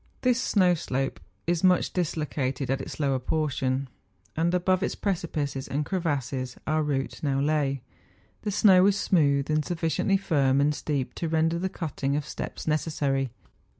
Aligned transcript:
This 0.21 0.41
snow 0.41 0.73
slope 0.73 1.19
is 1.45 1.63
much 1.63 1.93
dis¬ 1.93 2.17
located 2.17 2.71
at 2.71 2.81
its 2.81 2.99
lower 2.99 3.19
portion, 3.19 3.87
and 4.35 4.51
above 4.51 4.81
its 4.81 4.95
precipices 4.95 5.67
and 5.67 5.85
crevasses 5.85 6.55
our 6.65 6.81
route 6.81 7.21
now 7.21 7.39
lay. 7.39 7.83
The 8.41 8.49
snow 8.49 8.81
was 8.81 8.97
smooth, 8.99 9.51
and 9.51 9.63
sufficiently 9.63 10.17
firm 10.17 10.59
and 10.59 10.73
steep 10.73 11.13
to 11.13 11.27
render 11.29 11.59
the 11.59 11.69
cutting 11.69 12.15
of 12.15 12.25
steps 12.25 12.65
necessary. 12.65 13.29